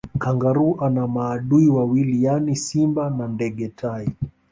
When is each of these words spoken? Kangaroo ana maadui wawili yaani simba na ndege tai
Kangaroo 0.19 0.77
ana 0.81 1.07
maadui 1.07 1.67
wawili 1.67 2.23
yaani 2.23 2.55
simba 2.55 3.09
na 3.09 3.27
ndege 3.27 3.67
tai 3.67 4.09